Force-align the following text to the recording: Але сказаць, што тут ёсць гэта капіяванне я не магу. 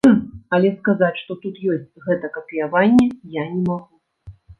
Але 0.57 0.69
сказаць, 0.77 1.17
што 1.21 1.35
тут 1.43 1.59
ёсць 1.73 1.99
гэта 2.05 2.31
капіяванне 2.37 3.07
я 3.35 3.43
не 3.51 3.61
магу. 3.69 3.95